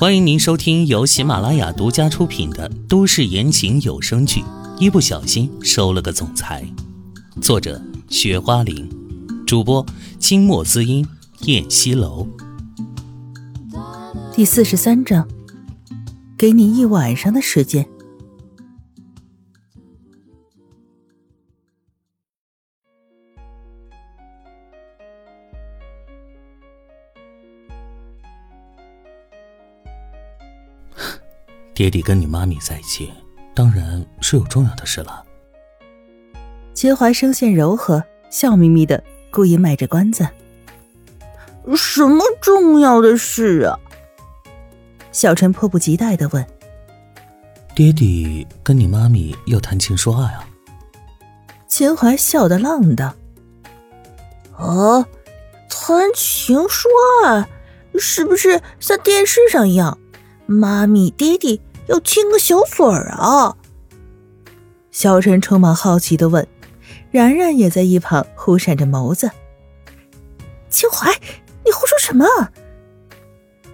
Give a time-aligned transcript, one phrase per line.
[0.00, 4.40] 欢迎您收听由喜马拉雅独家出品的都市言情有声剧
[4.78, 6.64] 《一不小心收了个总裁》，
[7.42, 8.88] 作者：雪花玲，
[9.44, 9.84] 主播：
[10.20, 11.04] 清墨滋音、
[11.46, 12.28] 燕西楼。
[14.32, 15.26] 第四十三章，
[16.36, 17.84] 给你一晚上的时间。
[31.78, 33.08] 爹地跟你妈咪在一起，
[33.54, 35.24] 当然是有重要的事了。
[36.74, 40.26] 秦淮声线柔和，笑眯眯的，故意卖着关子。
[41.76, 43.78] 什么重要的事啊？
[45.12, 46.44] 小陈迫不及待的问。
[47.76, 50.48] 爹地跟你妈咪要谈情说爱啊？
[51.68, 53.14] 秦淮笑得浪荡。
[54.56, 55.06] 啊，
[55.70, 56.90] 谈情说
[57.24, 57.48] 爱，
[58.00, 59.96] 是不是像电视上一样，
[60.46, 61.60] 妈咪爹地？
[61.88, 63.56] 要亲个小嘴儿啊！
[64.90, 66.46] 小陈充满好奇的问，
[67.10, 69.30] 然然也在一旁忽闪着眸子。
[70.68, 71.12] 秦淮，
[71.64, 72.26] 你胡说什么？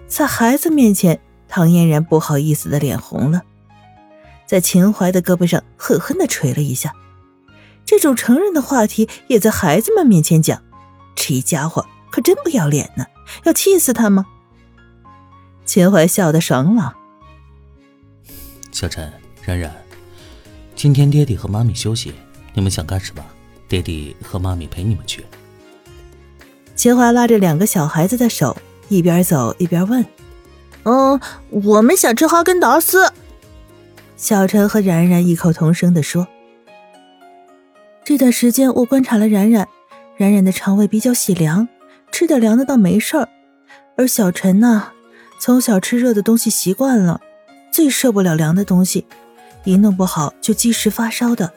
[0.07, 3.41] 在孩子面前，唐嫣然不好意思的脸红了，
[4.45, 6.93] 在秦淮的胳膊上狠狠的捶了一下。
[7.85, 10.61] 这种成人的话题也在孩子们面前讲，
[11.15, 13.05] 这一家伙可真不要脸呢！
[13.43, 14.25] 要气死他吗？
[15.65, 16.95] 秦淮笑得爽朗。
[18.75, 19.09] 小陈、
[19.45, 19.71] 冉冉，
[20.75, 22.13] 今天爹地和妈咪休息，
[22.53, 23.23] 你们想干什么？
[23.69, 25.23] 爹地和妈咪陪你们去。
[26.75, 28.57] 秦淮拉着两个小孩子的手，
[28.89, 30.05] 一边走一边问
[30.83, 31.17] ：“嗯，
[31.51, 33.13] 我们想吃哈根达斯。”
[34.17, 36.27] 小陈和冉冉异口同声的说
[38.03, 39.65] ：“这段时间我观察了冉冉，
[40.17, 41.65] 冉冉的肠胃比较喜凉，
[42.11, 43.29] 吃点凉的倒没事儿。
[43.95, 44.91] 而小陈呢，
[45.39, 47.21] 从小吃热的东西习惯了。”
[47.75, 49.05] 最受不了凉的东西，
[49.65, 51.51] 一弄不好就积食发烧的。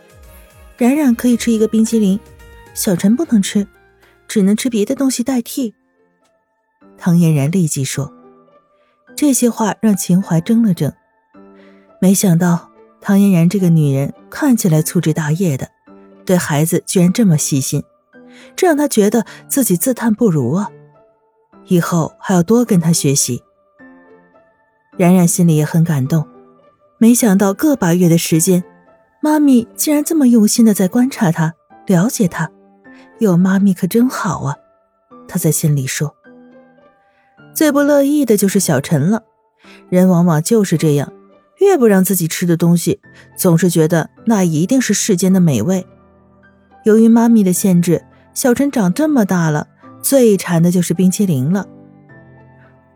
[0.77, 2.19] 冉冉可以吃一个冰淇淋，
[2.75, 3.69] 小陈不能吃，
[4.27, 5.77] 只能吃别的东西代替。
[6.97, 8.13] 唐嫣然立即说
[9.15, 10.93] ：“这些话让秦淮怔了怔，
[12.01, 15.71] 没想到唐嫣然这个女人看起来粗枝大叶的，
[16.27, 17.85] 对孩子居然这么细心，
[18.57, 20.69] 这让他觉得自己自叹不如啊！
[21.67, 23.41] 以后还要多跟她学习。”
[24.99, 26.27] 冉冉心里也很感动，
[26.99, 28.65] 没想到个把月的时间，
[29.23, 31.55] 妈咪竟然这么用心的在观察她、
[31.87, 32.51] 了解她，
[33.21, 34.57] 有妈咪可真好啊！
[35.29, 36.17] 她在心里说。
[37.55, 39.23] 最不乐意的就是小陈了，
[39.89, 41.13] 人往往就是这样，
[41.61, 43.01] 越不让自己吃的东西，
[43.37, 45.87] 总是觉得那一定是世间的美味。
[46.85, 48.05] 由于妈咪的限制，
[48.35, 49.69] 小陈长这么大了，
[50.03, 51.67] 最馋的就是冰淇淋了。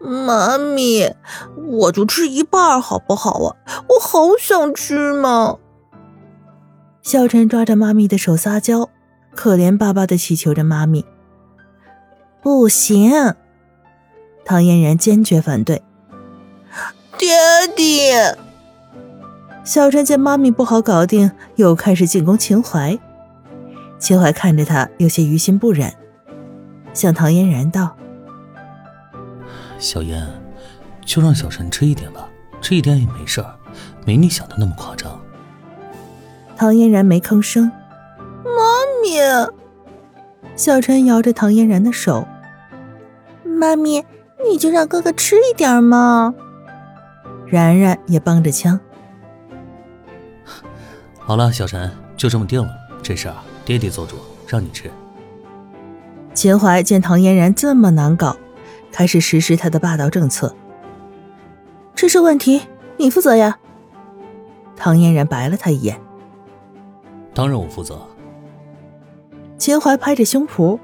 [0.02, 1.14] 妈咪，
[1.56, 3.56] 我就吃一半好不好啊？
[3.88, 5.58] 我好想吃嘛！
[7.02, 8.90] 小陈抓着妈咪的手撒娇，
[9.34, 11.04] 可怜巴巴的祈求着妈咪。
[12.42, 13.12] 不行，
[14.44, 15.82] 唐嫣然坚决反对。
[17.16, 17.36] 爹
[17.76, 18.10] 地，
[19.62, 22.98] 小陈见妈咪不好搞定，又开始进攻秦淮。
[23.98, 25.92] 秦淮看着他，有些于心不忍，
[26.92, 27.96] 向唐嫣然道。
[29.82, 30.25] 小燕，
[31.04, 32.28] 就让小陈吃一点吧，
[32.60, 33.53] 吃一点也没事儿，
[34.06, 35.20] 没你想的那么夸张。
[36.56, 37.69] 唐嫣然没吭声。
[38.44, 38.53] 妈
[39.03, 39.19] 咪，
[40.54, 42.25] 小陈摇着唐嫣然的手。
[43.44, 44.04] 妈咪，
[44.48, 46.32] 你就让哥哥吃一点嘛。
[47.49, 48.78] 然然也帮着腔。
[51.19, 52.70] 好了，小陈，就这么定了，
[53.03, 54.16] 这事儿爹爹做主，
[54.47, 54.88] 让你吃。
[56.34, 58.37] 秦淮见唐嫣然这么难搞。
[58.92, 60.54] 开始实施他的霸道政策。
[61.94, 62.62] 这是问题
[62.98, 63.58] 你负责呀。
[64.76, 66.00] 唐嫣然白了他一眼。
[67.34, 68.00] 当然我负责。
[69.56, 70.78] 秦淮拍着胸脯，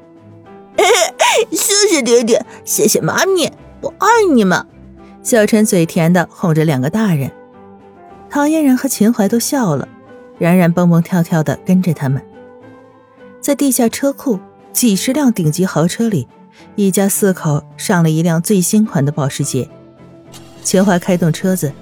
[1.50, 3.52] 谢谢爹爹，谢谢妈咪，
[3.82, 4.64] 我爱你们。
[5.22, 7.30] 小陈嘴甜的哄着两个大人。
[8.30, 9.88] 唐嫣然和秦淮都笑了，
[10.38, 12.24] 冉冉蹦蹦跳跳的跟着他们。
[13.40, 14.38] 在地下车库，
[14.72, 16.28] 几十辆顶级豪车里。
[16.78, 19.68] 一家四口上了一辆最新款的保时捷，
[20.62, 21.72] 秦淮开动车子，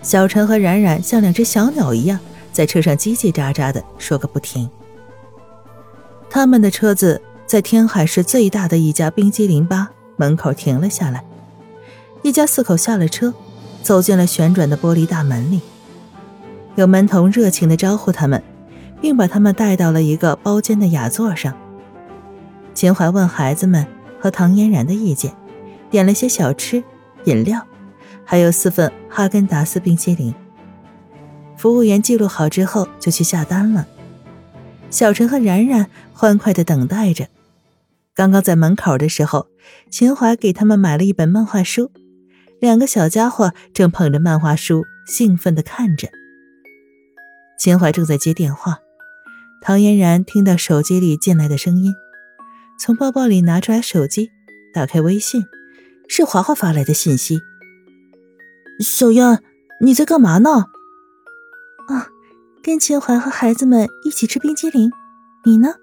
[0.00, 2.16] 小陈和冉冉像两只小鸟一样
[2.52, 4.70] 在车上叽叽喳喳的说个不停。
[6.30, 11.24] 他们的车子在天海市最大的一家冰激凌吧门口停了下来，
[12.22, 13.34] 一家四口下了车，
[13.82, 15.60] 走进了旋转的玻璃大门里，
[16.76, 18.40] 有门童热情地招呼他们，
[19.00, 21.52] 并把他们带到了一个包间的雅座上。
[22.72, 23.84] 秦淮问孩子们。
[24.24, 25.36] 和唐嫣然的意见，
[25.90, 26.82] 点了些小吃、
[27.24, 27.60] 饮料，
[28.24, 30.34] 还有四份哈根达斯冰淇淋。
[31.58, 33.86] 服务员记录好之后就去下单了。
[34.88, 37.28] 小陈和冉冉欢快的等待着。
[38.14, 39.48] 刚刚在门口的时候，
[39.90, 41.90] 秦淮给他们买了一本漫画书，
[42.58, 46.08] 两个小家伙正捧着漫画书兴奋的看着。
[47.58, 48.78] 秦淮正在接电话，
[49.60, 51.92] 唐嫣然听到手机里进来的声音，
[52.78, 54.30] 从包包里拿出来手机，
[54.72, 55.44] 打开微信，
[56.08, 57.40] 是华华发来的信息
[58.80, 59.42] ：“小燕，
[59.80, 60.50] 你在干嘛呢
[61.88, 62.08] ？”“啊，
[62.62, 64.90] 跟秦淮和孩子们一起吃冰激凌，
[65.44, 65.74] 你呢？”“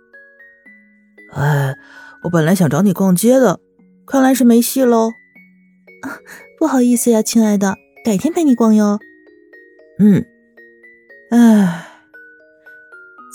[1.34, 1.76] 哎。”
[2.24, 3.60] 我本来想找你逛街的，
[4.06, 5.10] 看来是没戏喽。
[6.04, 6.22] 啊，
[6.60, 9.00] 不好意思呀，亲爱的，改天陪你逛哟。
[9.98, 10.24] 嗯，
[11.32, 11.88] 哎，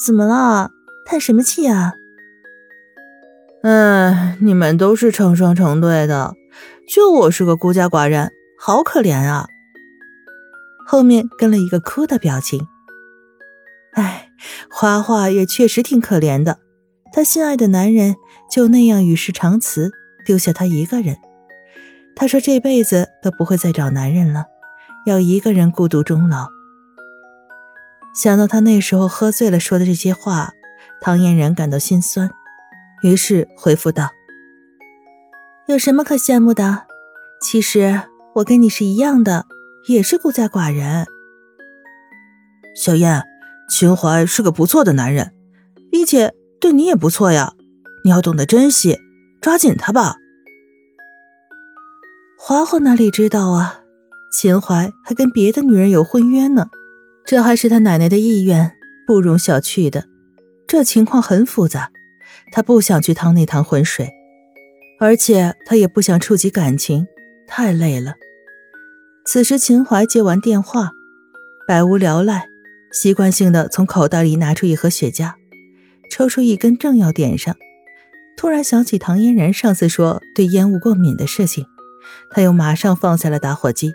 [0.06, 0.70] 怎么了？
[1.05, 1.94] 叹什么气呀？
[3.62, 6.35] 唉，你们都是成双成对的，
[6.88, 9.47] 就我是个孤家寡人，好可怜啊。
[10.87, 12.67] 后面跟了一个哭的表情。
[13.94, 14.31] 唉，
[14.70, 16.58] 花花也确实挺可怜的，
[17.12, 18.17] 她心爱的男人。
[18.49, 19.91] 就那样与世长辞，
[20.25, 21.17] 丢下他一个人。
[22.14, 24.44] 他说这辈子都不会再找男人了，
[25.05, 26.47] 要一个人孤独终老。
[28.14, 30.53] 想到他那时候喝醉了说的这些话，
[31.00, 32.31] 唐嫣然感到心酸，
[33.06, 34.11] 于是回复道
[35.69, 36.87] ：“有什么可羡慕的？
[37.41, 38.03] 其实
[38.35, 39.47] 我跟你是一样的，
[39.88, 41.06] 也是孤家寡人。”
[42.75, 43.23] 小燕，
[43.69, 45.32] 秦淮是个不错的男人，
[45.91, 47.53] 并且对你也不错呀。
[48.05, 48.99] 你要懂得珍惜，
[49.41, 50.17] 抓紧他吧。
[52.38, 53.81] 华华哪里知道啊？
[54.32, 56.69] 秦淮还跟别的女人有婚约呢，
[57.25, 58.76] 这还是他奶奶的意愿，
[59.06, 60.05] 不容小觑的。
[60.67, 61.91] 这情况很复杂，
[62.56, 64.11] 他不想去趟那趟浑水，
[64.99, 67.06] 而且他也不想触及感情，
[67.47, 68.14] 太累了。
[69.26, 70.88] 此时，秦淮接完电话，
[71.69, 72.49] 百无聊赖，
[72.91, 75.35] 习惯性的从口袋里拿出一盒雪茄，
[76.11, 77.55] 抽出一根，正要点上。
[78.38, 81.67] 突然想起唐嫣然上次说对烟雾过敏的事情，
[82.31, 83.93] 他又马上放下了打火机，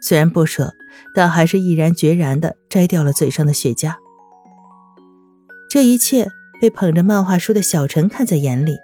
[0.00, 0.72] 虽然不舍，
[1.14, 3.92] 但还是毅然决然地摘掉了嘴上的雪茄。
[5.68, 6.30] 这一切
[6.62, 8.78] 被捧着漫画书的小陈看在眼里。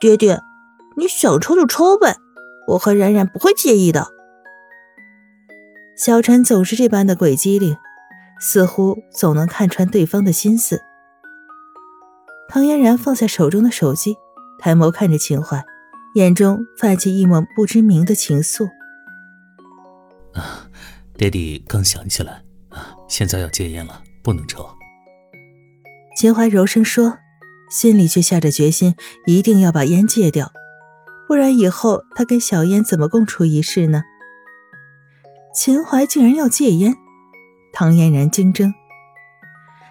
[0.00, 0.40] 爹爹，
[0.96, 2.16] 你想抽就抽呗，
[2.66, 4.08] 我和冉冉不会介意的。
[5.96, 7.76] 小陈总是这般的鬼机灵，
[8.40, 10.80] 似乎总能看穿对方的心思。
[12.48, 14.16] 唐嫣然放下手中的手机，
[14.58, 15.64] 抬眸看着秦淮，
[16.16, 18.68] 眼中泛起一抹不知名的情愫。
[20.32, 20.66] 啊，
[21.14, 24.68] 爹地刚想起来，啊，现在要戒烟了，不能抽。
[26.18, 27.16] 秦淮柔声说，
[27.70, 30.50] 心里却下着决心，一定要把烟戒掉，
[31.28, 34.02] 不然以后他跟小烟怎么共处一室呢？
[35.54, 36.96] 秦淮竟然要戒烟，
[37.72, 38.74] 唐嫣然惊怔。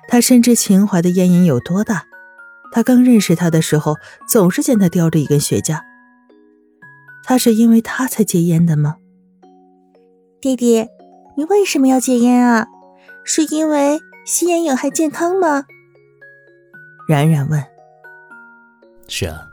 [0.10, 2.04] 他深知秦淮的烟瘾有多大。
[2.74, 3.96] 他刚认识他的时候，
[4.28, 5.80] 总是见他叼着一根雪茄。
[7.24, 8.98] 他是因为他才戒烟的吗？
[10.42, 10.88] 弟弟，
[11.38, 12.68] 你为什么要戒烟啊？
[13.24, 15.64] 是因为吸烟有害健康吗？
[17.08, 17.64] 冉冉问。
[19.08, 19.48] 是啊，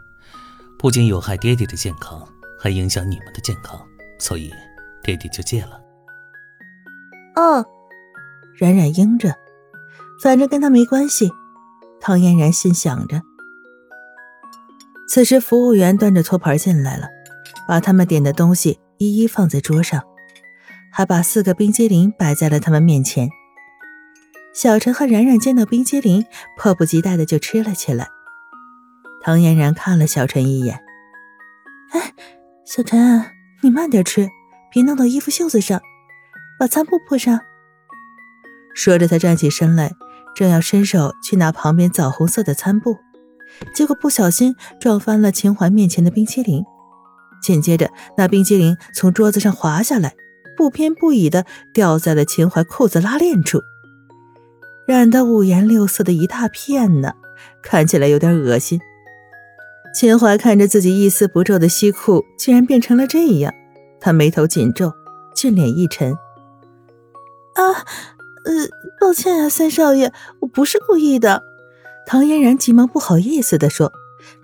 [0.76, 2.26] 不仅有害爹爹的健康，
[2.58, 3.80] 还影响你们的健康，
[4.18, 4.52] 所以
[5.04, 5.80] 爹爹就戒了。
[7.36, 7.64] 哦，
[8.58, 9.32] 冉冉应着，
[10.20, 11.30] 反正跟他没关系。
[12.00, 13.22] 唐嫣然心想着。
[15.08, 17.06] 此时，服务员端着托盘进来了，
[17.68, 20.02] 把他们点的东西一一放在桌上，
[20.90, 23.28] 还把四个冰激凌摆在了他们面前。
[24.54, 26.24] 小陈和冉冉见到冰激凌，
[26.56, 28.08] 迫不及待的就吃了起来。
[29.20, 30.80] 唐嫣然看了小陈一眼
[31.90, 32.14] ：“哎，
[32.64, 33.24] 小陈，
[33.62, 34.28] 你慢点吃，
[34.70, 35.80] 别弄到衣服袖子上，
[36.56, 37.40] 把餐布铺上。”
[38.76, 39.92] 说着，他站起身来。
[40.36, 42.98] 正要伸手去拿旁边枣红色的餐布，
[43.72, 46.64] 结果不小心撞翻了秦淮面前的冰淇淋。
[47.40, 50.14] 紧接着，那冰淇淋从桌子上滑下来，
[50.56, 53.60] 不偏不倚的掉在了秦淮裤子拉链处，
[54.86, 57.14] 染得五颜六色的一大片呢，
[57.62, 58.80] 看起来有点恶心。
[59.94, 63.54] 秦淮看着自己一丝不皱的西裤，竟然变成了这样，
[64.00, 64.92] 他眉头紧皱，
[65.34, 66.12] 俊脸一沉，
[67.54, 67.84] 啊！
[68.44, 68.52] 呃，
[69.00, 71.42] 抱歉啊，三少爷，我不是故意的。
[72.06, 73.90] 唐嫣然急忙不好意思地说，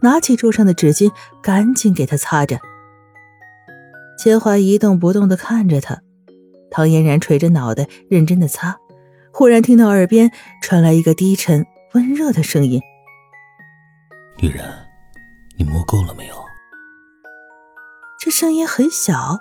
[0.00, 2.58] 拿起桌上的纸巾，赶紧给他擦着。
[4.16, 6.00] 秦淮一动不动地看着他，
[6.70, 8.78] 唐嫣然垂着脑袋，认真的擦。
[9.32, 12.80] 忽然听到耳边传来一个低沉温热的声音
[14.42, 14.64] ：“女人，
[15.56, 16.34] 你摸够了没有？”
[18.20, 19.38] 这声音很小，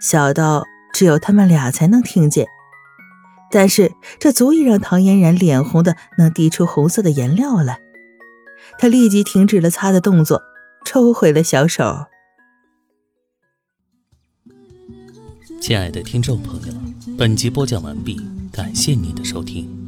[0.00, 2.46] 小到只有他们俩才能听见。
[3.50, 7.80] 但是这足以让唐嫣然脸红的能滴出红色的颜料来。
[8.78, 10.42] 他立即停止了擦的动作，
[10.84, 12.06] 抽回了小手。
[15.60, 16.74] 亲爱的听众朋友，
[17.18, 18.20] 本集播讲完毕，
[18.60, 19.79] 感谢您的收听。